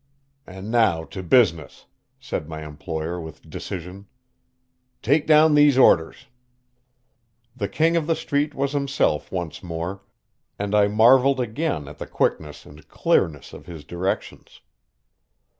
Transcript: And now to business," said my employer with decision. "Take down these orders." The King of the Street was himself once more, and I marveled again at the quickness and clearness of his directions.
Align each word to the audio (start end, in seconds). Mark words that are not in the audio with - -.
And 0.47 0.71
now 0.71 1.03
to 1.03 1.21
business," 1.21 1.85
said 2.19 2.49
my 2.49 2.65
employer 2.65 3.21
with 3.21 3.47
decision. 3.47 4.07
"Take 5.03 5.27
down 5.27 5.53
these 5.53 5.77
orders." 5.77 6.25
The 7.55 7.67
King 7.67 7.95
of 7.95 8.07
the 8.07 8.15
Street 8.15 8.55
was 8.55 8.71
himself 8.71 9.31
once 9.31 9.61
more, 9.61 10.01
and 10.57 10.73
I 10.73 10.87
marveled 10.87 11.39
again 11.39 11.87
at 11.87 11.99
the 11.99 12.07
quickness 12.07 12.65
and 12.65 12.87
clearness 12.87 13.53
of 13.53 13.67
his 13.67 13.83
directions. 13.83 14.61